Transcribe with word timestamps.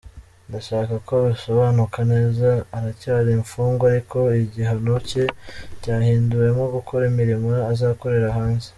Ndashaka 0.47 0.93
ko 1.07 1.13
bisobanuka 1.27 1.99
neza, 2.13 2.47
aracyari 2.77 3.29
imfungwa 3.39 3.83
ariko 3.91 4.17
igihano 4.43 4.93
cye 5.09 5.23
cyahinduwemo 5.81 6.63
gukora 6.75 7.03
imirimo 7.11 7.49
azakorera 7.73 8.29
hanze.” 8.37 8.67